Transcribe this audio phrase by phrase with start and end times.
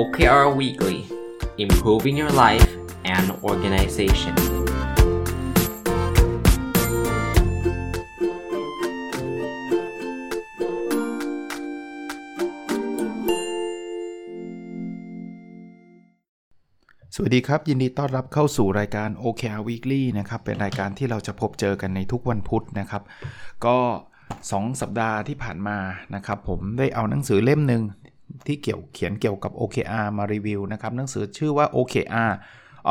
[0.00, 0.98] OKR Weekly
[1.64, 2.70] Improving Your Life
[3.14, 4.34] and Organization
[17.14, 23.02] สวัสดีครับ ยินดีต้อนรับเข้าสู่รายการ OKR Weekly นะครับ เป็นรายการที่เราจะพบเจอกันในทุกวันพุธนะครับ
[23.66, 23.78] ก็
[24.32, 25.78] 2 สัปดาห์ที่ผ่านมา
[26.14, 27.82] นะครับ ผมได้เอาหนังสือเล่มหนึ่ง
[28.46, 32.32] ที่เกี่ยวเขียนเกี่ยวกับ OKR มารีวิวนะครับหนังสือชื่อว่า OKR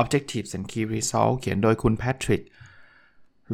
[0.02, 2.44] Objectives and Key Results เขียนโดยคุณ Patrick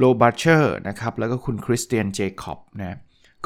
[0.02, 2.97] l o b a c h e r นะครับแล้วก็คุณคริสเตียนเจคอบนะ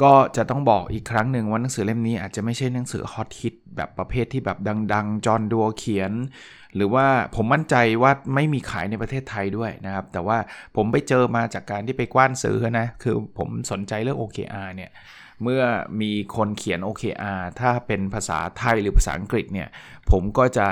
[0.02, 4.58] ก็จะต้องบอกอีกครั้งหนึ่งว่าหนังสือเล่มนี้อาจจะไม่ใช่หนังสือฮอตฮิตแบบประเภทที่แบบ
[4.92, 6.12] ดังๆ จอห์นดัวเขียน
[6.76, 10.38] หรือว่าผมมั่นใจว่าไม่มีขายในประเทศไทยด้วยนะครับ แต่ว่า
[10.76, 14.90] ผมไปเจอมาจากการที่ไปกว้านซื้อนะ คือผมสนใจเรื่อง OKR เนี่ย
[15.42, 15.62] เมื่อ
[16.00, 19.68] มีคนเขียน OKR ถ้าเป็นภาษาไทยหรือภาษาอังกฤษเนี่ย
[20.10, 20.68] ผมก็จะ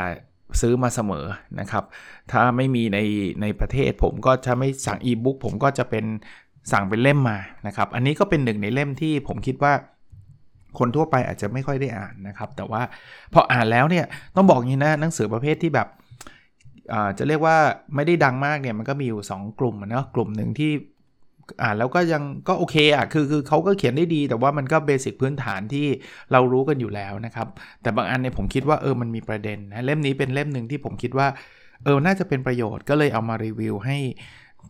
[0.61, 1.27] ซื้อมาเสมอ
[1.61, 1.85] นะครับ
[2.33, 2.99] ถ้าไม่มีใน
[3.43, 6.05] ในประเทศผมก็จะไม่สั่งอีบุ๊กผมก็จะเป็น
[6.73, 9.73] สั่งเป็นเล่มมานะครับ อันนี้ก็เป็นหนึ่งในเล่มที่ผมคิดว่า
[10.79, 12.83] คนทั่วไปอาจจะไม่ค่อยได้อ่านนะครับ แต่ว่า
[13.33, 14.05] พออ่านแล้วเนี่ย
[14.37, 15.89] ต้องบอกงี้นะหนังสือประเภทที่แบบ
[17.19, 17.57] จะเรียกว่า
[17.95, 20.73] ไม่ได้ดังมากเนี่ยมันก็มีอยู่ 2 กลุ่มนะกลุ่มหนึ่งที่
[21.63, 25.87] อ่านแล้วก็ยังก็โอเคอะคือคือเขาก็เขียนได้ดี แต่ว่ามันก็เบสิกพื้นฐานที่
[26.33, 27.49] เรารู้กันอยู่แล้วนะครับ
[27.83, 31.29] แต่บางอันเนี่ยผมคิดว่าเออมันมีประเด็นนะเล่มนี้เป็นเล่มหนึ่งที่ผมคิดว่า
[31.85, 33.99] เออน่าจะเป็นประโยชน์ก็เลยเอามารีวิวให้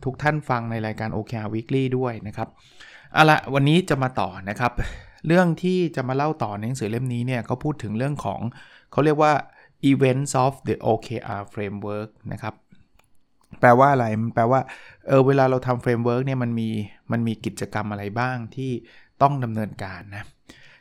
[0.03, 2.47] ทุกท่านฟังในรายการ OKR Weekly ด้วยนะครับ
[3.13, 4.71] เอาละวันนี้จะมาต่อนะครับ
[5.27, 8.39] เรื่องที่จะมาเล่าต่อในหนังสือเล่มนี้เนี่ยเขาพูดถึงเรื่องของ
[8.91, 9.33] เขาเรียกว่า
[9.91, 12.53] Events of the OKR Framework นะครับ
[13.59, 14.59] แปลว่าอะไร มันแปลว่า
[15.07, 16.69] เออ เวลาเราทำ framework เนี่ย มันมี
[17.11, 18.71] มันมีกิจกรรมอะไรบ้างที่
[19.21, 20.23] ต้องดำเนินการนะ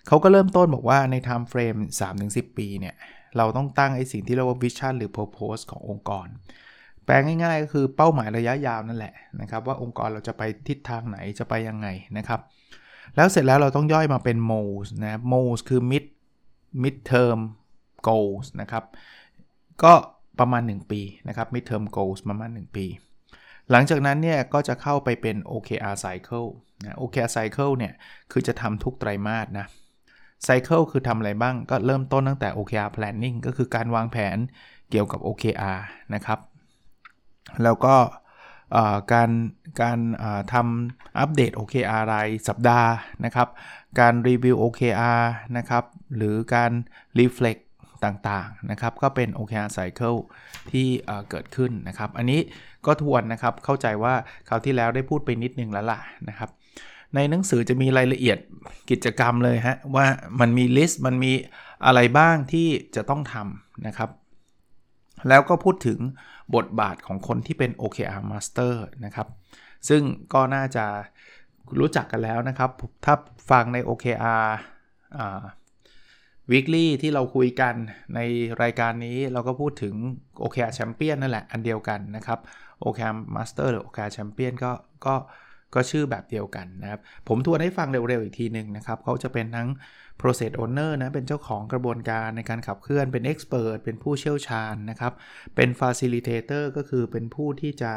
[0.09, 1.81] เขาก็เริ่มต้นบอกว่าใน time frame
[2.23, 2.95] 3-10 ปีเนี่ย
[3.37, 6.27] เราต้องตั้งไอ้สิ่งที่เรียกว่า vision หรือ purpose ขององค์กร
[7.05, 11.89] แปลง่ายๆ ก็คือเป้าหมายระยะยาวนั่นแหละนะครับว่าองค์กรเราจะไปทิศทางไหนจะไปยังไง
[12.19, 12.41] นะครับ
[13.17, 16.05] แล้วเสร็จแล้วเราต้องย่อยมาเป็น MOS นะ MOS คือ mid
[16.83, 17.39] mid term
[18.09, 18.85] goals นะครับ
[19.83, 19.93] ก็
[20.39, 22.87] ประมาณ 1 ปีนะครับ mid term goals ประมาณ 1 ปี
[23.71, 26.49] หลังจากนั้นเนี่ยก็จะเข้าไปเป็น OKR cycle
[26.85, 27.93] นะ OKR cycle เนี่ย
[28.33, 29.67] คือจะทำทุกไตรมาสนะ
[30.47, 34.37] cycle คือทำอะไรบ้างก็เริ่มต้นตั้งแต่ OKR planning ก็คือการวางแผน
[34.91, 35.79] เกี่ยวกับ OKR
[36.15, 36.39] นะครับ
[37.63, 37.95] แล้วก็
[39.13, 39.31] การ
[39.83, 39.99] การ
[40.53, 42.91] ทำอัปเดต OKR รายสัปดาห์
[43.25, 43.49] นะครับ
[44.01, 45.23] การรีวิว OKR
[45.57, 45.85] นะครับ
[46.17, 46.73] หรือการ
[47.19, 47.63] reflect
[48.05, 50.19] ต่างๆนะครับก็เป็น OKR Cycle
[50.71, 50.87] ที่
[51.31, 52.41] เกิดขึ้นนะครับ อันนี้
[52.87, 54.15] ก็ทวนนะครับเข้าใจว่า
[54.49, 56.51] คราวที่แล้วได้พูดไปนิดนึงแล้วล่ะนะครับ
[57.15, 58.39] ในหนังสือจะมีรายละเอียด
[58.91, 60.07] กิจกรรมเลยฮะว่า
[60.41, 61.33] มันมีลิสต์มันมี
[61.87, 64.11] อะไรบ้างที่จะต้องทำนะครับ
[65.29, 65.99] แล้วก็พูดถึง
[66.57, 68.75] บทบาทของคนที่เป็น OKR Master
[69.05, 69.29] นะครับ
[69.89, 70.03] ซึ่ง
[70.35, 70.85] ก็น่าจะ
[71.79, 72.71] รู้จักกันแล้วนะครับ
[73.05, 73.15] ถ้า
[73.51, 74.45] ฟังใน OKR
[75.19, 75.43] อ่า
[76.51, 77.75] weekly ที่เราคุยกัน
[78.15, 78.21] ใน
[78.63, 79.95] รายการนี้เราก็พูดถึง
[80.43, 82.39] OKR Champion นั่นแหละอันเดียวกันนะครับ
[82.85, 84.73] OKR Master หรือ OKR Champion ก็
[85.07, 85.15] ก็
[85.75, 89.69] ก็ชื่อแบบเดียวกันนะครับ ผมทวนให้ฟังเร็วๆอีกทีหนึ่งนะครับเขาจะเป็นทั้ง
[90.21, 95.13] process owner นะ เป็นเจ้าของกระบวนการในการขับเคลื่อน เป็น expert เป็นผู้เชี่ยวชาญนะครับ
[95.57, 97.93] เป็น facilitator ก็คือเป็นผู้ที่จะ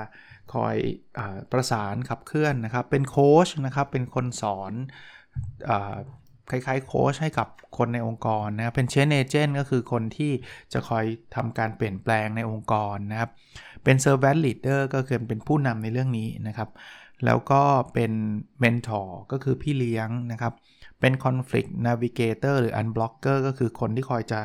[0.54, 0.76] คอย
[1.18, 4.74] อประสานขับเคลื่อนนะครับ เป็นโค้ชนะครับ เป็นคนสอน
[5.70, 5.72] อ
[6.50, 7.48] คล้ายๆโค้ชให้กับ
[7.78, 10.32] คนในองค์กรนะครับเป็น change agent ก็คือคนที่
[10.74, 13.30] จะคอยทำการเปลี่ยนแปลงในองค์กรนะครับ
[13.84, 16.70] เป็นเซอร์ v วนลีดเดอร์ก็คือเป็นผู้นำในเรื่องนี้นะครับ
[17.26, 17.62] แล้วก็
[17.94, 18.12] เป็น
[18.60, 20.54] mentor ก็คือพี่เลี้ยงนะครับ
[21.00, 24.40] เป็น conflict navigator หรือ unblocker ก็คือคนที่คอยจะ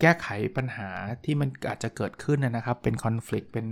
[0.00, 0.90] แก้ไขปัญหา
[1.24, 3.66] ที่มันอาจจะเกิดขึ้นนะครับ เป็น conflict เป็น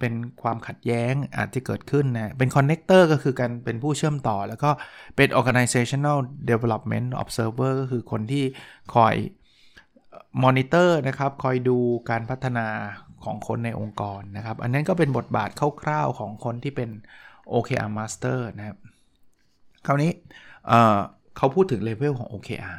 [0.00, 4.70] เป็นความขัดแย้งอาจจะเกิดขึ้นนะ เป็น connector ก็คือการเป็นผู้เชื่อมต่อ แล้วก็
[5.16, 6.18] เป็น organizational
[6.50, 8.44] development observer ก็คือคนที่
[8.94, 9.14] คอย
[10.44, 11.78] มอนิเตอร์นะครับ คอยดู
[12.10, 12.66] การพัฒนา
[13.24, 15.50] ของคนในองค์กรนะครับ อันนั้นก็เป็นบทบาท
[15.82, 16.90] คร่าวๆของคนที่เป็น
[17.52, 18.78] OKR Master นะครับ
[19.86, 20.10] คราวนี้
[20.66, 22.78] เเขาพูดถึงเลเวลของ OKR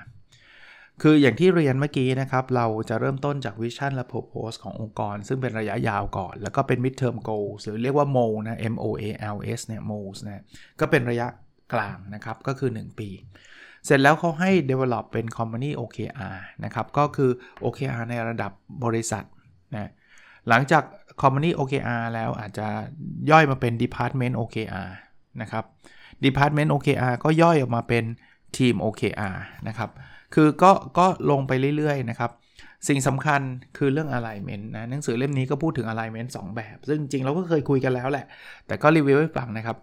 [1.02, 9.04] คืออย่างที่เรียนเมื่อกี้นะครับ เราจะเริ่มต้นจากวิชั่นและ purpose ขององค์กร ซึ่งเป็นระยะยาวก่อน แล้วก็เป็น mid term goals หรือเรียกว่า MO นะ M O A
[9.36, 10.44] L S เนี่ย MOs นะ
[10.80, 11.28] ก็เป็นระยะ
[11.74, 13.10] กลางนะครับ ก็คือ 1 ปี
[13.86, 17.32] เสร็จแล้วเขาให้ develop เป็น company OKR นะครับ ก็คือ
[17.64, 18.52] OKR ในระดับ
[18.84, 19.24] บริษัท
[19.74, 19.92] นะ
[20.50, 20.84] หลังจาก
[21.22, 22.68] company OKR แล้วอาจจะ
[23.32, 24.90] ย่อยมาเป็น department OKR
[25.42, 25.64] นะครับ
[26.26, 28.04] department OKR ก็ย่อยออกมาเป็น
[28.56, 29.38] team OKR
[29.68, 29.90] นะครับ
[30.36, 32.32] คือก็ก็ลงไปเรื่อยๆนะครับ
[32.88, 33.42] สิ่งสำคัญ
[33.78, 38.26] คือเรื่อง alignment นะหนังสือเล่มนี้ก็พูดถึง alignment 2 แบบ ซึ่งจริงเราก็เคยคุยกันแล้วแหละ
[38.68, 39.78] แต่ก็รีวิวให้ฟังนะครับ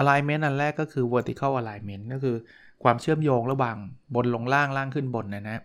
[0.00, 2.36] alignment อันแรกก็คือ vertical alignment ก็คือ
[2.82, 3.76] ความเชื่อมโยงระหว่าง
[4.14, 5.62] บนลงล่างล่างขึ้นบนนะนะ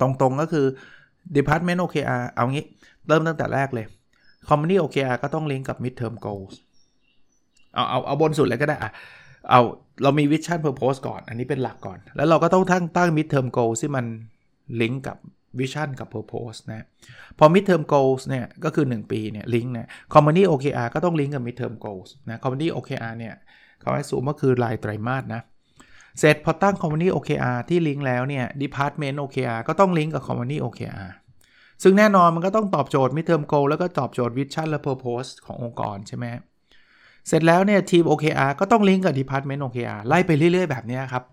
[0.00, 0.66] ตรงๆก็คือ
[1.36, 2.64] department OKR เอางี้
[3.08, 3.86] เริ่มตั้งแต่แรกเลย
[4.48, 6.54] company OKR ก็ต้องลิงก์กับ midterm goals
[7.74, 8.92] เอาเอาเอาบนสุดเลยก็ได้อะ
[9.50, 9.60] เอา
[10.02, 14.06] เรามี vision purpose ก่อน อันนี้เป็นหลักก่อน แล้วเราก็ต้องตั้งตั้ง midterm goals ที่มัน
[14.80, 15.16] ลิงก์กับ
[15.58, 16.84] vision กับ purpose นะ
[17.38, 23.34] พอ midterm goals เนี่ยก็คือ 1 ปีเนี่ยลิงก์เนี่ย company OKR ก็ต้องลิงก์กับ midterm goals นะ company OKR เนี่ย
[23.80, 25.42] เขาให้สูงก็คือรายไตรมาสนะ
[26.18, 31.08] เสร็จพอตั้ง company OKR ที่ลิงก์แล้วเนี่ย department OKR ก็ต้องลิงก์กับ company OKR
[31.82, 36.26] ซึ่งแน่นอนมันก็ต้องตอบโจทย์ midterm goal แล้วก็ตอบโจทย์ vision และ purpose ขององค์กรใช่ไหม
[37.28, 41.24] เสร็จแล้วเนี่ยทีม OKR ก็ต้องลิงก์กับ department OKR ไล่ไปเรื่อย ๆ แบบนี้ครับ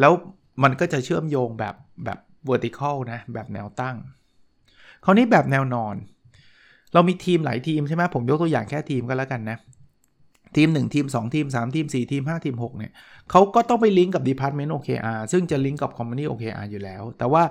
[0.00, 0.12] แล้ว
[0.62, 1.74] มันก็จะเชื่อมโยงแบบ
[2.04, 2.18] แบบ
[2.48, 3.96] vertical นะ แบบแนวตั้ง
[5.04, 5.96] คราวนี้แบบแนวนอน
[6.92, 9.58] เรามีทีมหลายทีมใช่ไหมผมยกตัวอย่างแค่ทีมก็แล้วกันนะ
[10.56, 12.92] ทีม 1 ทีม 2 ทีม 3 ทีม 4 ทีม 5 ทีม 6 เนี่ย
[13.30, 17.42] เขาก็ต้องไปลิงก์กับ Department OKR ซึ่งจะลิงก์กับ Company OKR อยู่แล้ว แต่ว่า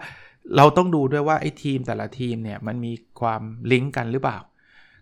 [0.55, 3.41] เราต้องดูด้วยว่าไอ้ทีมแต่ละทีมเนี่ยมันมีความ
[3.71, 4.39] ลิงก์กันหรือเปล่า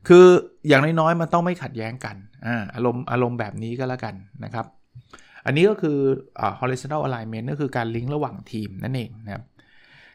[0.07, 0.25] คือ
[0.67, 2.15] อย่างน้อยๆมันต้องไม่ขัดแย้งกัน
[2.45, 4.65] อ่าอารมณ์อารมณ์แบบนี้ก็แล้วกันนะครับ
[5.45, 5.97] อันนี้ก็คือ
[6.39, 9.43] อ่า horizontal alignment ก็คือการลิงก์ระหว่างทีมนั่นเองนะครับ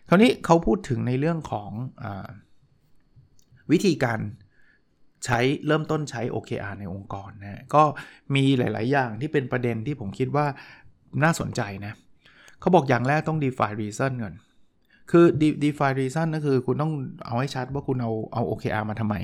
[0.09, 1.71] คราวนี้เขาพูดถึงในเรื่องของ
[2.03, 2.05] อ
[3.71, 4.21] วิธีการ
[5.25, 7.83] ใช้เริ่มต้นใช้ OKR ในองค์กรนะก็
[8.35, 10.47] มีหลาย ๆ อย่างที่เป็นประเด็นที่ผมคิดว่า
[11.23, 11.93] น่าสนใจนะ
[12.61, 14.35] เขาบอกอย่างแรกต้อง define reason ก่อน
[15.11, 15.25] คือ
[15.65, 16.93] define reason ก็คือคุณต้อง
[17.27, 19.17] เอาให้ชัดว่าคุณเอาเอา OKR มาทำไม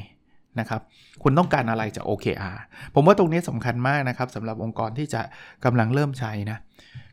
[0.60, 0.80] นะครับ
[1.22, 2.58] คุณต้องการอะไรจาก OKR
[2.94, 5.20] ผมว่าตรงนี้สำคัญมากนะครับสำหรับองค์กรที่จะ
[5.64, 6.58] กำลังเริ่มใช้นะ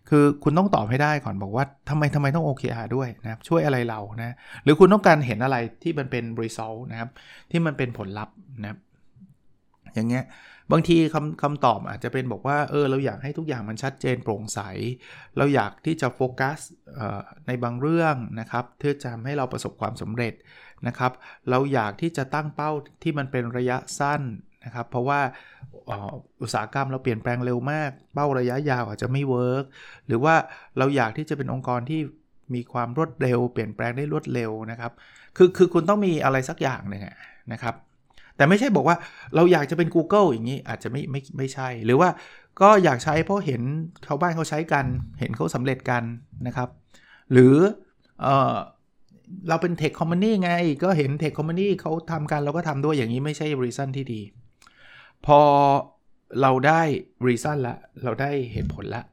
[0.09, 7.09] คือคุณต้องตอบให้ได้ก่อนบอกว่าทำไมทำไมต้อง OKR ด้วยนะครับช่วยอะไรเรานะหรือคุณต้องการเห็นอะไรที่มันเป็น result นะครับ
[7.51, 8.79] ที่มันเป็นผลลัพธ์นะครับ
[9.93, 10.25] อย่างเงี้ย
[10.71, 14.59] บางทีคำคำตอบอาจจะเป็นบอกว่าเออเราอยากให้ทุกอย่างมันชัดเจนโปร่งใส
[15.37, 16.59] เราอยากที่จะโฟกัส
[17.47, 20.33] ในบางเรื่องนะครับเพื่อจะทำให้เราประสบความสำเร็จ
[20.87, 21.11] นะครับ
[21.49, 22.71] เราอยากที่จะตั้งเป้า
[23.03, 24.21] ที่มันเป็นระยะสั้น
[24.65, 25.19] นะครับ เพราะว่า
[26.41, 29.63] อุตสาหกรรมเราเปลี่ยนแปลงเร็วมาก เป้าระยะยาวอาจจะไม่เวิร์ก
[30.07, 30.35] หรือว่า
[30.77, 32.01] เราอยากที่จะเป็นองค์กรที่
[32.53, 34.91] มีความรวดเร็ว เปลี่ยนแปลงได้รวดเร็วนะครับ
[35.37, 37.01] คือคือคุณต้องมีอะไรสักอย่างหนึ่ง
[37.53, 37.75] นะครับ
[38.35, 38.97] แต่ไม่ใช่บอกว่า
[39.35, 42.09] เราอยากจะเป็น Google อย่างนี้อาจจะไม่ไม่ไม่ใช่ หรือว่า
[42.61, 43.61] ก็อยากใช้เพราะเห็น
[44.05, 44.85] ชาวบ้านเขาใช้กัน
[45.19, 46.03] เห็นเขาสำเร็จกัน
[46.47, 46.69] นะครับ
[47.31, 47.55] หรือ
[48.21, 48.55] เออ
[49.49, 50.51] เราเป็น tech company ไง
[50.83, 54.21] ก็เห็น tech company เขาทำกันเราก็ทำด้วยอย่างนี้ไม่ใช่ reason ที่ดี
[55.25, 55.39] พอ
[56.41, 56.81] เราได้
[57.27, 59.03] reason ละ เราได้เหตุผลละ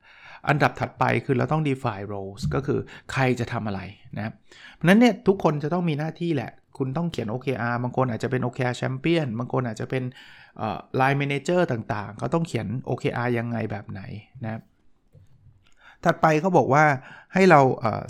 [0.49, 2.81] อันดับถัดไปคือเราต้อง define roles ก็คือ
[3.13, 3.81] ใครจะทำอะไร
[4.17, 4.33] นะ
[4.75, 10.05] เพราะนั้นเนี่ยทุกคนจะต้องมีหน้าที่แหละ คุณต้องเขียน OKR บางคนอาจจะเป็น OKR Champion บางคนอาจจะเป็น
[11.01, 14.01] Line Manager ต่างๆเขาต้องเขียน OKR ยังไงแบบไหน
[14.45, 14.61] นะ
[16.05, 16.85] ถัดไปเขาบอกว่า
[17.35, 17.61] ให้เรา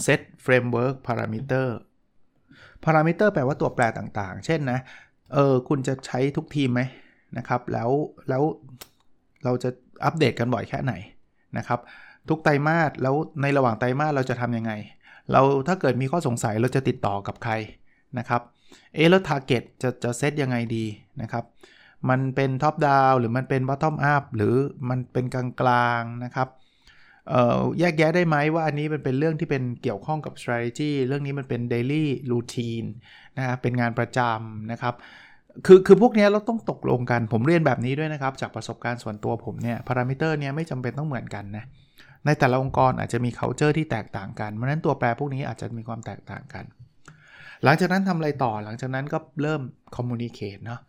[0.03, 1.77] เซต framework parameter พารามิเตอร์
[2.85, 4.79] พารามิเตอร์แปลว่าตัวแปรต่างๆ เช่นนะ
[5.35, 6.81] เออคุณจะใช้ทุกทีมไหม
[7.39, 7.91] นะครับ แล้ว
[8.29, 8.43] แล้ว
[9.45, 9.71] เราจะ
[10.05, 10.95] อัปเดตกันบ่อยแค่ไหน
[11.59, 11.81] นะครับ
[12.29, 14.73] ทุกไตรมาสแล้วในระหว่างไตรมาสเราจะทำยังไง
[15.33, 17.53] เราถ้าเกิดมีข้อสงสัยเราจะติดต่อกับใคร
[18.19, 18.43] นะครับ
[18.95, 20.85] เอแล้ว target จะจะเซตยังไงดี
[21.23, 21.45] นะครับ
[22.09, 24.55] มันเป็น top down หรือมันเป็น bottom up หรือ
[24.89, 26.49] มันเป็นกลางๆนะครับ
[27.79, 32.89] แยกแยะได้ไหมว่าอันนี้มันเป็นเรื่องที่เป็นเกี่ยวข้องกับ strategy เรื่องนี้มันเป็น daily routine
[33.39, 34.95] นะครับเป็นงานประจำนะครับ
[35.67, 41.65] คือคือพวกนี้เราต้องตกลงกัน ผมเรียนแบบนี้ด้วยนะครับ จากประสบการณ์ส่วนตัวผมเนี่ย พารามิเตอร์เนี่ยไม่จำเป็นต้องเหมือนกันนะ
[42.27, 46.65] ในแต่ละองค์กรอาจจะมี culture ที่แตกต่างกัน เพราะนั้นตัวแปรพวกนี้อาจจะมีความแตกต่างกัน
[47.65, 49.61] หลังจากนั้นทำอะไรต่อ หลังจากนั้นก็เริ่ม
[49.97, 50.81] communicate เนาะ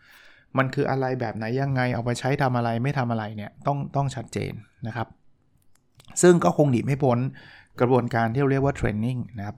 [0.58, 4.54] มันคืออะไรแบบไหนยังไง เอาไปใช้ทำอะไรไม่ทำอะไรเนี่ย ต้องต้องชัดเจน
[4.88, 5.08] นะครับ
[6.22, 7.20] ซึ่งก็คงหนีไม่พ้น
[7.80, 9.58] กระบวนการที่เรียกว่าเทรนนิ่งนะครับ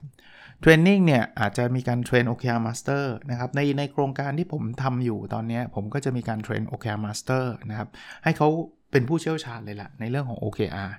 [0.60, 7.88] training เนี่ยอาจจะมีการ train OKR Master นะครับในในโครงการที่ผมทำอยู่ตอนนี้ผมก็จะมีการ train OKR Master นะครับ
[8.24, 8.48] ให้เขา
[8.90, 10.90] เป็นผู้เชี่ยวชาญเลยละในเรื่องของ OKR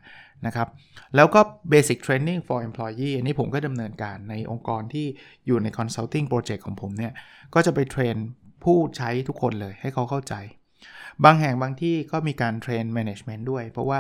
[0.46, 0.68] นะครับ
[1.16, 1.42] แล้วก็
[1.72, 5.06] Basic Training for Employee อันนี้ผมก็ดำเนินการในองค์กรที่
[5.48, 7.14] อยู่ใน Consulting Project ของผมเนี่ย
[7.54, 8.16] ก็จะไป train
[8.64, 10.34] ผู้ใช้ทุกคนเลยให้เขาเข้าใจ
[11.24, 14.00] บางแห่งบางที่ก็มีการ train Management ด้วย เพราะว่า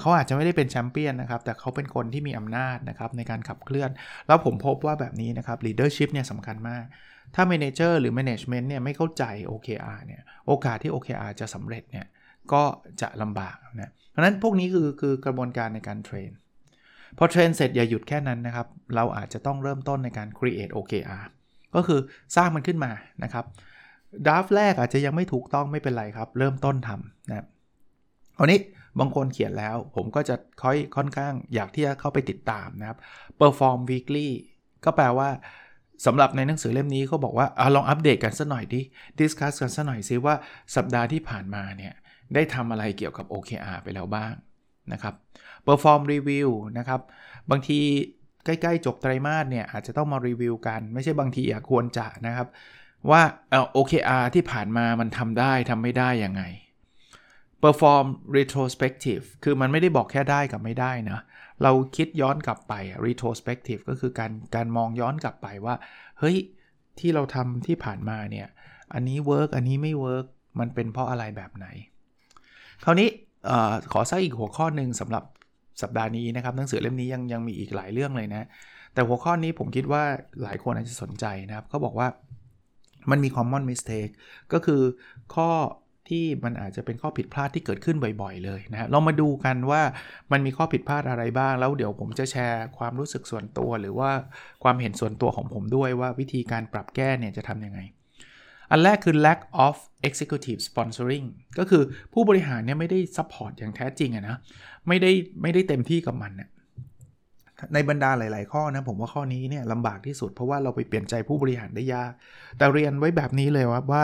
[0.00, 3.90] เขาอาจจะไม่ได้เป็นแชมเปี้ยนนะครับ แต่เขาเป็นคนที่มีอำนาจนะครับในการขับเคลื่อน
[4.26, 6.84] แล้วผมพบว่าแบบนี้นะครับ leadership เนี่ยสำคัญมาก
[7.34, 12.06] ถ้า manager หรือ management เนี่ยไม่เข้าใจ OKR เนี่ย โอกาสที่ OKR จะสำเร็จเนี่ย
[12.52, 12.62] ก็
[13.00, 16.30] จะลำบากนะ เพราะนั้นพวกนี้คือคือกระบวนการในการ train
[17.18, 21.24] พอ train เสร็จอย่าหยุดแค่นั้นนะครับ เราอาจจะต้องเริ่มต้นในการ create OKR
[21.74, 22.00] ก็คือ
[22.36, 22.92] สร้างมันขึ้นมา
[23.24, 23.44] นะครับ
[24.26, 27.46] draft แรกอาจจะยังไม่ถูกต้องไม่เป็นไรครับ เริ่มต้นทำนะครับ
[28.36, 28.58] คราวนี้
[28.98, 32.98] บางคนเขียนแล้ว ผมก็จะค่อยค่อนข้างอยากที่จะเข้าไปติดตามนะครับ
[33.40, 34.30] perform weekly
[34.84, 35.28] ก็แปลว่า
[36.06, 38.80] สำหรับในหนังสือเล่มนี้เขาบอกว่าอลองอัปเดตกันสักหน่อยดิ
[39.20, 40.34] discuss กันสักหน่อยซิว่า
[40.76, 41.94] สัปดาห์ที่ผ่านมาเนี่ย
[42.34, 44.32] ได้ทำอะไรเกี่ยวกับ OKR ไปแล้วบ้าง
[44.92, 45.14] นะครับ
[45.66, 47.00] perform review นะครับ
[47.50, 47.80] บางที
[48.44, 52.48] ใกล้ๆ จบไตรมาสเนี่ย อาจจะต้องมารีวิวกัน ไม่ใช่บางทีอยากควรจะนะครับ
[53.10, 56.42] ว่าเออ OKR ที่ผ่านมามันทำได้ทำไม่ได้ยังไง
[57.62, 61.20] perform retrospective คือมันไม่ได้บอกแค่ได้กับไม่ได้นะ
[61.62, 62.74] เราคิดย้อนกลับไป
[63.06, 65.74] retrospective ก็คือการการมองย้อนกลับไปว่า
[66.18, 66.36] เฮ้ย
[66.98, 68.48] ที่เราทำที่ผ่านมาเนี่ย
[68.94, 70.26] อันนี้ work อันนี้ไม่ work
[70.60, 71.66] มันเป็นเพราะอะไรแบบไหน
[72.84, 73.08] คราวนี้
[73.92, 75.24] ขอสร้างอีกหัวข้อหนึ่งสำหรับ
[75.82, 78.48] สัปดาห์นี้นะครับ หนังสือเล่มนี้ยังยังมีอีกหลายเรื่องเลยนะ
[78.94, 80.02] แต่หัวข้อนี้ผมคิดว่า
[80.42, 82.08] หลายคนอาจจะสนใจนะครับเขาบอกว่า
[83.10, 84.12] มันมี common mistake
[84.52, 84.82] ก็คือ
[85.34, 85.48] ข้อ
[86.10, 89.82] ที่มันอาจจะเป็นข้อผิดพลาดที่เกิดขึ้นบ่อยๆ เลยนะเรามาดูกันว่า
[90.32, 94.10] มันมีข้อผิดพลาดอะไรบ้าง แล้วเดี๋ยวผมจะแชร์ความรู้สึกส่วนตัว หรือว่า
[94.62, 97.80] ความเห็นส่วนตัวของผมด้วยว่าวิธีการปรับแก้เนี่ยจะทำยังไง
[98.70, 99.76] อันแรกคือ lack of
[100.08, 101.26] executive sponsoring
[101.58, 104.36] ก็คือผู้บริหารเนี่ยไม่ได้ support อย่างแท้จริงอะนะ
[104.88, 105.10] ไม่ได้
[105.42, 106.48] ไม่ได้เต็มที่กับมันนะ
[107.74, 112.12] ในบรรดาหลาย ๆ ข้อนะผมว่าข้อนี้เนี่ยลำบากที่สุดเพราะว่าเราไปเปลี่ยนใจผู้บริหารได้ยาก
[112.58, 114.02] แต่เรียนไว้แบบนี้เลยว่าว่า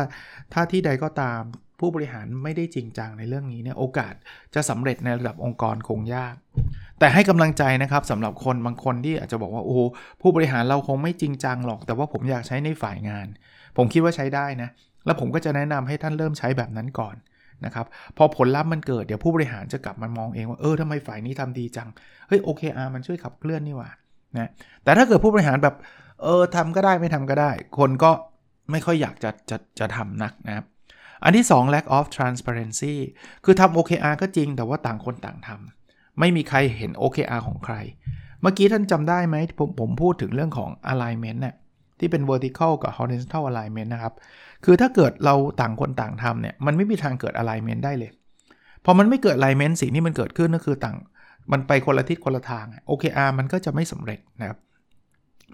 [0.52, 1.42] ถ้าที่ใดก็ตาม
[1.80, 4.14] ผู้บริหารไม่ได้จริงจังในเรื่องนี้เนี่ยโอกาส
[4.54, 6.34] จะสำเร็จในระดับองค์กรคงยาก
[6.98, 9.76] แต่ให้กำลังใจนะครับสำหรับคนบางคนที่อาจจะบอกว่าโอ้
[10.20, 13.26] ผู้บริหารเราคงไม่จริงจังหรอก แต่ว่าผมอยากใช้ในฝ่ายงาน
[13.76, 14.68] ผมคิดว่าใช้ได้นะ
[15.06, 17.16] แล้วผมก็จะแนะนำให้ท่านเริ่มใช้แบบนั้นก่อน
[17.64, 21.88] นะครับพอผลลัพธ์มันเกิดเดี๋ยวผู้บริหารจะกลับมามองเองว่าเออทำไมฝ่ายนี้ทำดีจัง
[22.28, 23.90] เฮ้ยโอเคอามันช่วยขับเคลื่อนนี่ว่า
[24.36, 24.50] นะ
[24.84, 25.74] แต่ถ้าเกิดผู้บริหารแบบ
[26.22, 28.10] เออทำก็ได้ไม่ทำก็ได้ คนก็
[28.70, 30.66] ไม่ค่อยอยากจะจะจะทำนักนะครับ
[31.24, 32.94] อันที่ 2 lack of transparency
[33.44, 37.74] คือทำ OKR ก็จริงแต่ว่าต่างคนต่างทำไม่มีใครเห็น OKR ของใคร
[38.40, 41.54] เมื่อกี้ท่านจำได้ไหมผมผมพูดถึงเรื่องของ alignment เนี่ย
[41.98, 44.14] ที่เป็น vertical กับ horizontal alignment นะครับ
[44.64, 48.10] คือถ้าเกิดเราต่างคนต่างทำเนี่ย มันไม่มีทางเกิด alignment ได้เลย
[48.84, 50.96] พอมันไม่เกิด alignment สิ่งที่มันเกิดขึ้นก็คือต่าง
[51.52, 54.58] มันไปคนละทิศคนละทาง OKR มันก็จะไม่สำเร็จนะครับ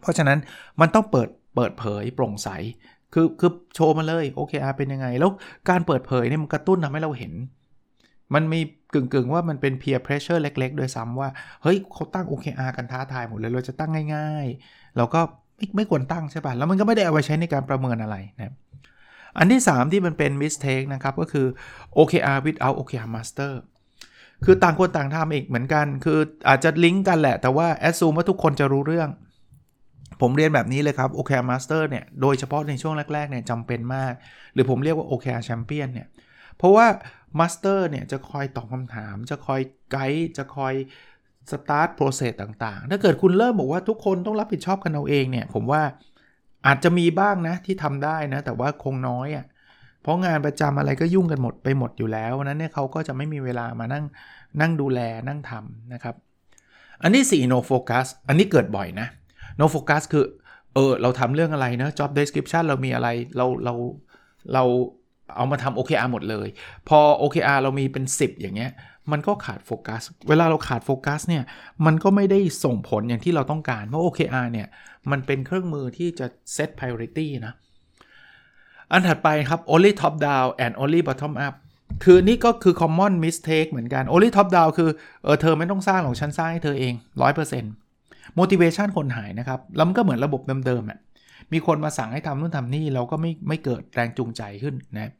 [0.00, 0.38] เพราะฉะนั้น
[0.80, 2.48] มันต้องเปิดเปิดเผยโปร่งใส
[3.14, 5.30] คือคือโชว์มาเลย OKR เป็นยังไง แล้ว
[5.70, 7.32] การเปิดเผยเนี่ยมันกระตุ้นทำให้เราเห็น
[8.34, 8.60] มันมี
[8.94, 11.28] กึ่งๆว่ามันเป็น peer pressure เล็กๆ โดยซ้ำว่า
[11.62, 15.20] เฮ้ยเขาตั้ง OKR กันท้าทายหมดเลย เราจะตั้งง่าย ๆ เราก็
[15.56, 18.54] ไม่ไม่ควรตั้งใช่ป่ะ แล้วมันก็ไม่ได้เอาไว้ใช้ในการประเมินอะไรนะ
[19.38, 21.46] อันที่ 3 ที่มันเป็น mistake นะครับ ก็คือ
[21.98, 23.52] OKR without OKR master
[24.44, 29.08] คือต่างคนต่างทำอีกเหมือนกัน คืออาจจะลิงก์กันแหละ แต่ว่า assume ว่าทุกคนจะรู้เรื่อง
[30.20, 34.12] ผมเรียนแบบนี้เลยครับ OKR master เนี่ย โดยเฉพาะในช่วงแรกๆเนี่ยจำเป็นมาก
[34.54, 36.08] หรือผมเรียกว่า OKR champion เนี่ย
[36.56, 36.86] เพราะว่า
[37.38, 39.60] master เนี่ยจะคอยตอบคำถาม จะคอย
[39.90, 40.74] ไกด์ จะคอย
[41.50, 45.82] สตาร์ทโปรเซสต่างๆ ถ้าเกิดคุณเริ่มบอกว่าทุกคนต้องรับผิดชอบกันเอาเองเนี่ย ผมว่า
[46.66, 49.46] อาจจะมีบ้างนะที่ทำได้นะ แต่ว่าคงน้อยอะ่ะ
[50.02, 54.04] เพราะงานประจำอะไรก็ยุ่งกันหมดไปหมดอยู่แล้วนั้นเนี่ยเขาก็จะไม่มีเวลามานั่ง
[54.60, 56.14] นั่งดูแลนั่งทำนะครับ
[57.02, 59.08] อันที่4 no focus อันนี้เกิดบ่อยนะ
[59.60, 60.24] no focus คือ
[60.74, 63.74] เออ เราทำเรื่องอะไรนะ job description เรามีอะไร เรา เรา
[64.54, 64.64] เรา
[65.36, 66.48] เอามาทำ OKR หมดเลย
[66.88, 68.72] พอ OKR เรามีเป็น 10 อย่างเงี้ย
[69.12, 71.44] มันก็ขาดโฟกัส เวลาเราขาดโฟกัสเนี่ย
[71.86, 74.68] มันก็ไม่ได้ส่งผลอย่างที่เราต้องการ เพราะ OKR เนี่ย
[75.10, 76.26] มันเป็นเครื่องมือที่จะ
[76.56, 77.54] set priority นะ
[78.92, 81.54] อันถัดไปครับ only top down and only bottom up
[82.04, 84.90] คือนี่ก็คือ common mistake เหมือนกัน only top down คือ
[85.22, 86.94] เออ เธอไม่ต้องสร้างหรอก ฉันสร้างให้เธอเอง
[87.48, 87.89] 100%
[88.38, 90.98] motivation คนหายนะครับ แล้วมันก็เหมือนระบบเดิมๆอะ
[91.52, 95.12] มีคนมาสั่งให้ทำนู่นทำนี่เราก็ไม่ไม่เกิดแรงจูงใจขึ้นนะ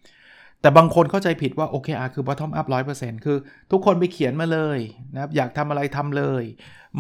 [0.60, 3.36] แต่บางคนเข้าใจผิดว่า OKR คือ bottom up 100%คือ
[3.70, 4.78] ทุกคนไปเขียนมาเลย
[5.14, 6.44] นะครับอยากทำอะไรทำเลย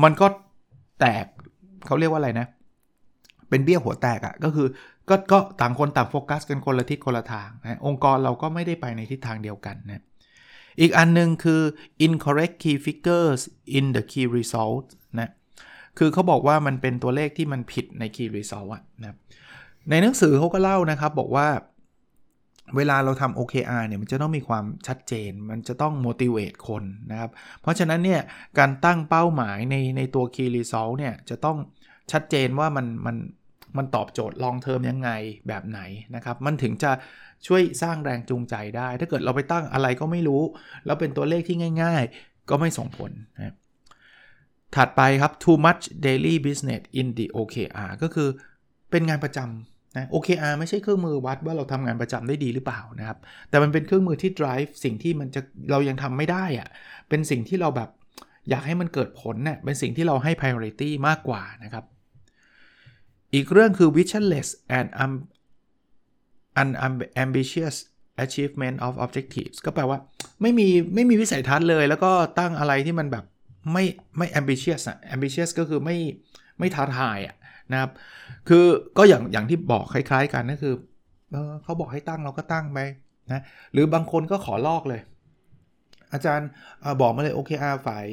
[0.02, 0.26] มันก็
[1.00, 1.26] แตก
[1.86, 2.46] เขาเรียกว่าอะไรนะ
[3.48, 4.68] เป็นเบี้ยหัวแตกอะ่ะก็คือ
[5.08, 10.02] ก็ก็ต่างคนต่างโฟกัสกันคนละทิศคนละทางนะองค์กรเราก็ไม่ได้ไปในทิศทางเดียวกันนะ
[10.80, 11.62] อีกอันนึงคือ
[12.06, 13.42] incorrect key figures
[13.78, 14.86] in the key result
[15.20, 15.30] นะ
[15.98, 19.18] คือเขาบอกว่ามันเป็นตัวเลขที่มันผิดใน key result อะนะครับ
[19.90, 21.48] ในหนังสือเขาก็เล่านะครับบอกว่า
[22.76, 27.30] เวลาเราทำ OKR เนี่ยมันจะต้องมีความชัดเจน มันจะต้อง motivate คนนะครับ
[27.62, 28.20] เพราะฉะนั้นเนี่ย
[28.58, 31.58] การตั้งเป้าหมายในในตัว key result เนี่ยจะต้อง
[32.12, 33.16] ชัดเจนว่ามันมัน
[33.76, 35.10] มันตอบโจทย์ long term ยังไง
[35.48, 35.80] แบบไหน
[36.14, 36.92] นะครับ มันถึงจะ
[37.46, 40.42] ช่วยสร้างแรงจูงใจได้ ถ้าเกิดเราไปตั้งอะไรก็ไม่รู้
[40.86, 43.54] แล้วเป็นตัวเลขที่ง่าย ๆ ก็ไม่ส่งผลนะ
[44.76, 48.28] ถัดไปครับ too much daily business in the OKR ก็คือ
[48.90, 53.18] เป็นงานประจำนะ OKR ไม่ใช่เครื่องมือวัดว่าเราทำงานประจำได้ดีหรือเปล่านะครับ
[53.50, 56.68] แต่มันเป็นเครื่องมือที่ drive สิ่งที่มันจะเรายังทำไม่ได้อะ
[57.08, 57.90] เป็นสิ่งที่เราแบบ
[58.50, 61.84] อยากให้มันเกิดผลเนะ่ยเป็นสิ่งที่เราให้ priority มากกว่านะครับ
[63.34, 64.48] อีกเรื่องคือ visionless
[64.78, 64.88] and
[66.62, 67.76] unambitious
[68.24, 69.98] achievement of objectives ก็แปลว่า
[70.42, 73.24] ไม่มีไม่มีวิสัยทัศน์เลย แล้วก็ตั้งอะไรที่มันแบบ
[73.72, 73.84] ไม่
[74.18, 75.96] ไม่ ambitious อะ ambitious ก็คือไม่
[76.58, 77.36] ไม่ท้าทายอะ
[77.72, 77.90] นะครับ
[78.48, 78.64] คือ
[78.98, 80.74] ก็อย่างอย่างที่บอกคล้าย ๆ กันก็คือ
[81.32, 82.78] เออเขาบอกให้ตั้งเราก็ตั้งไป
[83.32, 85.00] นะหรือบางคนก็ขอลอกเลย
[86.12, 86.48] อาจารย์
[87.00, 88.06] บอกมาเลย OKR ฝ่าย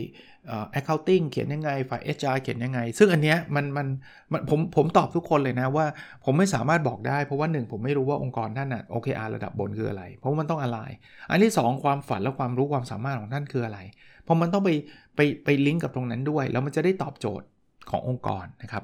[0.79, 3.87] accounting เขียนยังไง ฝ่าย HR เขียนยังไง ซึ่งอันเนี้ยมันมัน
[4.31, 5.85] มันผมผมตอบทุกคนเลยนะว่า
[6.25, 10.79] ผมไม่สามารถบอกได้เพราะว่าหนึ่งผมไม่รู้ว่าองค์กรท่านน่ะ OKR ระดับบนคืออะไร เพราะมันต้องอะไร
[11.29, 13.79] อันที่ 2 ความฝันและความรู้ความสามารถของท่านคืออะไร
[14.27, 14.69] เพราะมันต้องไป
[15.15, 17.47] ไปไปลิงก์กับตรงนั้นด้วย แล้วมันจะได้ตอบโจทย์
[17.89, 18.83] ขององค์กรนะครับ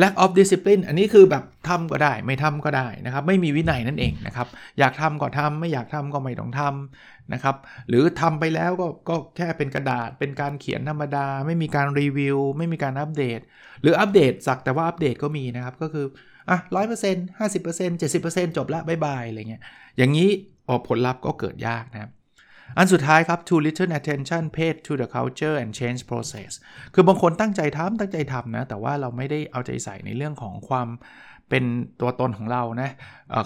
[0.00, 7.56] lack of discipline อันนี้คือแบบทำก็ได้ไม่ทำก็ได้นะครับ ไม่มีวินัยนั่นเองนะครับ อยากทำก็ทำไม่อยากทำก็ไม่ต้องทำนะครับ
[7.88, 13.40] หรือทำไปแล้วก็ก็แค่เป็นกระดาษ เป็นการเขียนธรรมดา ไม่มีการรีวิว ไม่มีการอัปเดต
[13.82, 16.06] หรืออัปเดตสักแต่ว่าอัปเดตก็มีนะครับ ก็คือ
[16.48, 19.62] อะร้อยเปอร์เซ็นต์ห้าสิบเปอร์เซ็นต์เจ็ดสิบเปอร์เซ็นต์จบละบายบายอะไรเงี้ย
[19.98, 20.28] อย่างนี้
[20.88, 22.10] ผลลัพธ์ก็เกิดยากนะครับ
[22.78, 26.50] อันสุดท้ายครับ too little attention paid to the culture and change process
[26.94, 30.88] คือบางคนตั้งใจทำตั้งใจทำนะ แต่ว่าเราไม่ได้เอาใจใส่ในเรื่องของความ
[31.48, 31.64] เป็น
[32.00, 32.90] ตัวตนของเรานะ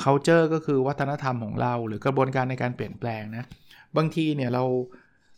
[0.04, 3.44] culture ก็คือวัฒนธรรมของเรา หรือกระบวนการในการเปลี่ยนแปลงนะ
[3.96, 4.64] บางทีเนี่ยเรา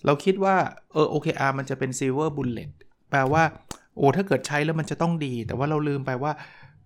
[0.06, 0.56] เราคิดว่า
[0.92, 2.70] เออ OKR มันจะเป็น silver bullet
[3.10, 3.42] แปลว่า
[3.96, 6.32] โอ้ถ้าเกิดใช้แล้วมันจะต้องดี แต่ว่าเราลืมไปว่า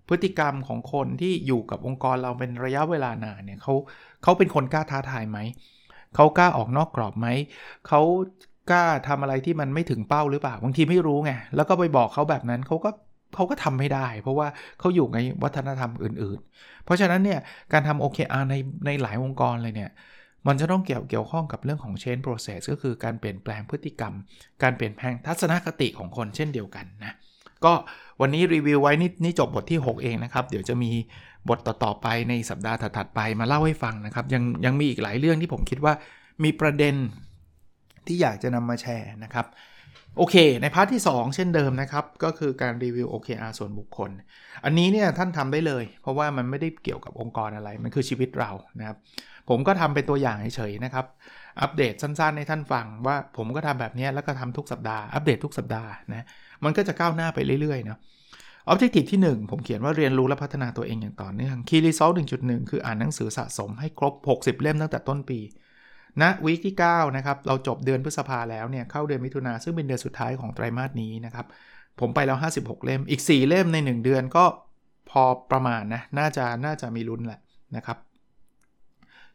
[0.09, 3.75] พฤติกรรมของคนที่อยู่กับองค์กรเราเป็นระยะเวลานานเนี่ยเขา
[4.23, 5.39] เขาเป็นคนกล้าท้าทายไหม
[6.17, 7.27] เขากล้าออกนอกกรอบไหม
[7.89, 8.01] เขา
[8.71, 12.91] กล้าทำอะไรที่มันไม่ถึงเป้าหรือเปล่า บางทีไม่รู้ไง แล้วก็ไปบอกเขาแบบนั้นเขาก็
[13.35, 14.49] เขาก็ทำไม่ได้ เพราะว่า
[14.81, 17.41] เขาอยู่ในวัฒนธรรมอื่น ๆ เพราะฉะนั้นเนี่ย
[17.73, 18.55] การทำ OKR ใน
[18.87, 19.91] ในหลายองค์กรเลยเนี่ย
[20.47, 24.15] มันจะต้องเกี่ยวเกี่ยวข้องกับเรื่องของ change process ก็คือการเปลี่ยนแปลงพฤติกรรม
[24.63, 27.15] การเปลี่ยนแปลงทัศนคติของคนเช่นเดียวกันนะ
[27.65, 27.73] ก็
[28.21, 30.93] วันนี้รีวิวไว้นี่นี่จบบทที่ 6 เองนะครับ เดี๋ยวจะมี
[31.49, 35.95] บทต่อๆไปในสัปดาห์ถัดๆไปมาเล่าให้ฟังนะครับ ยังยังมีอีกหลายเรื่องที่ผมคิดว่า
[36.45, 36.95] มีประเด็น
[38.07, 39.47] ที่อยากจะนำมาแชร์นะครับ
[40.17, 44.11] โอเค ในพาร์ทที่ 2 เช่นเดิมนะครับ ก็คือการรีวิว OKR ส่วนบุคคล
[44.65, 48.51] อันนี้เนี่ยท่านทำได้เลย เพราะว่ามันไม่ได้เกี่ยวกับองค์กรอะไร มันคือชีวิตเรา
[48.81, 48.97] นะครับ
[49.49, 51.07] ผมก็ทำเป็นตัวอย่างเฉยๆนะครับ
[51.61, 56.27] อัปเดตสั้นๆ ให้ท่านฟังว่าผมก็ทำแบบนี้แล้วก็ทำทุกสัปดาห์ อัปเดตทุกสัปดาห์นะ
[56.65, 57.99] มันก็จะก้าวหน้าไปเรื่อยๆเนาะ
[58.73, 65.41] Objective ที่ 1 ผมเขียนว่าเรียนรู้และพัฒนาตัวเองอย่างต่อเนื่อง Key Result 1.1 คืออ่านหนังสือสะสมให้ครบ 60 เล่มตั้งแต่ต้นปี
[66.21, 71.47] ณนะวีคที่9นะครับเราจบเดือนพฤษภาแล้วเนี่ยเข้าเดือนมิถุนาซึ่งเป็นเดือนสุดท้ายของไตรมาสนี้นะครับ
[72.01, 74.45] ผมไปแล้ว 56 เล่มอีก 4 เล่มใน 1 เดือนก็
[75.11, 77.41] พอประมาณนะน่าจะน่าจะมีลุ้นแหละ
[77.77, 77.99] นะครับ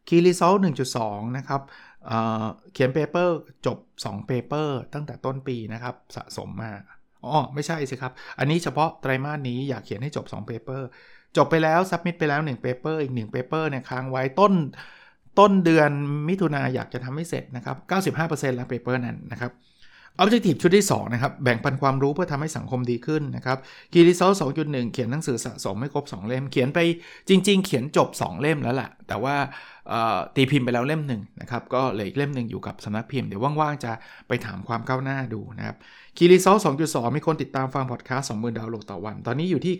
[0.08, 0.60] Key Result
[0.98, 1.62] 1.2 นะครับ
[2.08, 6.72] เขียน paper จบ 2 paper ตั้งแต่ต้นปีนะครับ สะสมมา
[7.26, 10.88] อ๋อไม่ใช่สิครับ อันนี้เฉพาะไตรมาสนี้อยากเขียนให้จบ2 paper
[11.38, 14.54] จบไปแล้ว submit ไปแล้ว1 paper อีก1 paper เนี่ยค้างไว้ต้น
[15.40, 15.92] ต้นเดือน
[16.28, 17.78] มิถุนาอยากจะทำให้เสร็จนะครับ
[18.18, 19.52] 95%แล้ว paper นั้นนะครับ
[20.21, 23.58] Objective ชุดที่ 2 นะครับ แบ่งปันความรู้เพื่อทำให้สังคมดีขึ้นนะครับ
[23.94, 24.32] Key Result
[24.63, 26.80] 2.1 เขียนหนังสือสะสมไม่ครบ 2 เล่ม เขียนไป
[27.30, 29.36] จริง ๆ เขียนจบ 2 เล่มแล้วแหละแต่ว่า
[30.36, 33.91] ตีพิมพ์ไปแล้วเล่มหนึ่งนะครับ ก็เหลืออีกเล่มหนึ่งอยู่กับสำนักพิมพ์ เดี๋ยวว่าง ๆ จะ
[34.28, 35.75] ไปถามความก้าวหน้าดูนะครับ
[36.18, 39.73] Key Result 2.2 มีคนติดตามฟังพอดแคสต์20,000 ดาวน์โหลดต่อวัน ตอนนี้อยู่ที่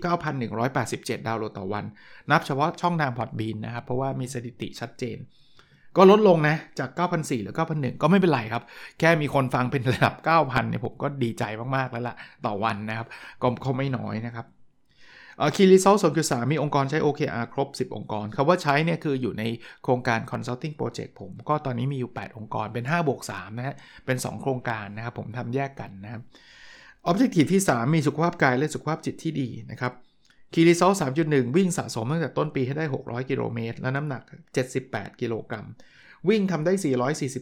[0.62, 1.84] 9,187 ดาวน์โหลดต่อวัน
[2.32, 5.20] นับเฉพาะช่องทาง Podbean นะครับ เพราะว่ามีสถิติชัดเจน
[5.98, 8.64] ก็ลดลงนะ จาก9,400หรือ9,100ก็ไม่เป็นไรครับ
[9.00, 11.44] แค่มีคนฟังเป็นระดับ 9,000เนี่ยผมก็ดีใจ
[11.76, 13.08] มาก ๆ แล้วล่ะ ต่อวันนะครับ
[13.42, 14.48] ก็เขาไม่น้อยนะครับ
[15.56, 19.44] คีรีเซลส่วนคือ3มีองค์กรใช้ OKR ครบ 10 องค์กรคำว่าใช้เนี่ยคืออยู่ใน
[19.84, 26.22] โครงการ Consulting Project ผม ก็ตอนนี้มีอยู่ 8 องค์กรเป็น 5 บวก 3 นะฮะ เป็น 2 โครงการนะครับ ผมทำแยกกันนะครับ
[27.10, 29.94] Objective ที่ 3 มีสุขภาพกายและสุขภาพจิตที่ดีนะครับ
[30.54, 34.24] คีรีโซล3.1 วิ่งสะสมตั้งแต่ต้นปีให้ได้ 600 กิโลเมตร และน้ำหนัก
[34.72, 35.66] 78 กิโลกรัม
[36.30, 36.74] วิ่งทำได้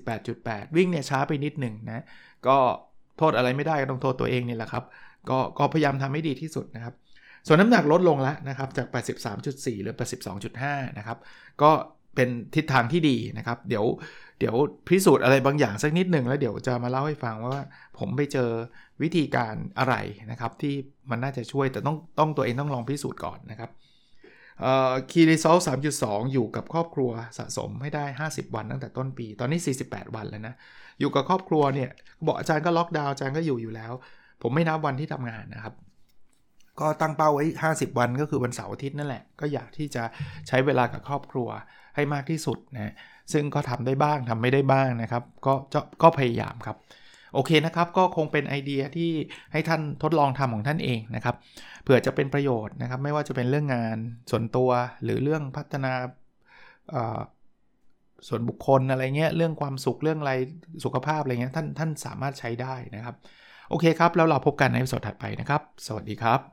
[0.03, 2.03] 448.8 วิ่งเนี่ยช้าไปนิดหนึ่งนะ
[2.47, 2.57] ก็
[3.17, 4.83] โทษอะไรไม่ได้ก็ต้องโทษตัวเองนี่แหละครับ
[5.29, 6.93] ก็ก็พยายามทำให้ดีที่สุดนะครับ
[7.47, 8.87] ส่วนน้ำหนักลดลงแล้วนะครับ จาก
[9.35, 9.95] 83.4 หรือ
[10.41, 11.17] 82.5 นะครับ
[11.61, 11.71] ก็
[12.15, 13.85] เป็นทิศทางที่ดีนะครับ เดี๋ยว
[14.39, 14.55] เดี๋ยว
[14.87, 17.61] พิสูจน์อะไรบางอย่างสักนิดหนึ่งแล้วเดี๋ยวจะมาเล่าให้ฟังว่า
[17.99, 18.49] ผมไปเจอ
[19.01, 19.95] วิธีการอะไร
[20.31, 20.73] นะครับ ที่
[21.09, 23.69] มันน่าจะช่วยแต่ต้องต้องตัวเองต้องลองพิสูจน์ก่อนนะครับ
[25.11, 30.55] คีรีโซลสามจุดสองอยู่กับครอบครัวสะสมให้ได้ 50 วันตั้งแต่ต้นปี ตอนนี้ 48 วันแล้วนะ
[30.99, 31.89] อยู่กับครอบครัวเนี่ย
[32.25, 33.93] บอกอาจารย์ก็ล็อกดาวน์อาจารย์ก็อยู่อยู่แล้ว
[34.41, 35.73] ผมไม่นับวันที่ทำงานนะครับ
[36.79, 40.03] ก็ตั้งเป้าไว้ 50 วันก็คือวันเสาร์อาทิตย์นั่นแหละ ก็อยากที่จะ
[40.47, 41.49] ใช้เวลากับครอบครัว
[41.95, 42.93] ให้มากที่สุดนะ
[43.33, 46.77] ซึ่งก็ทำได้บ้างทำไม่ได้บ้างนะครับ ก็จะก็พยายามครับ
[47.33, 49.11] โอเคนะครับ ก็คงเป็นไอเดียที่
[49.51, 51.35] ให้ท่านทดลองทำของท่านเองนะครับ
[51.83, 53.97] เผื่อจะเป็นประโยชน์นะครับ ไม่ว่าจะเป็นเรื่องงาน
[54.31, 54.69] ส่วนตัว
[55.03, 55.93] หรือเรื่องพัฒนา
[58.27, 60.33] ส่วนบุคคลอะไรเงี้ยเรื่องความสุขเรื่องอะไร
[60.85, 63.15] สุขภาพอะไรเงี้ยท่านท่านสามารถใช้ได้นะครับ
[63.69, 66.52] โอเคครับ แล้วเราพบกันในสดถัดไปนะครับ สวัสดีครับ